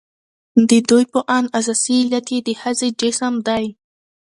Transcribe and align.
د 0.57 0.59
ددوى 0.69 1.03
په 1.13 1.19
اند 1.37 1.47
اساسي 1.59 1.95
علت 2.01 2.27
يې 2.33 2.39
د 2.47 2.49
ښځې 2.61 2.89
جسم 2.99 3.33
دى. 3.47 3.65